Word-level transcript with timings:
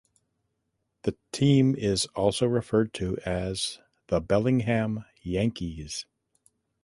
The 1.03 1.15
team 1.31 1.75
is 1.75 2.07
also 2.15 2.47
referred 2.47 2.91
to 2.95 3.17
as 3.23 3.77
the 4.07 4.19
"Bellingham 4.19 5.05
Yankees". 5.21 6.07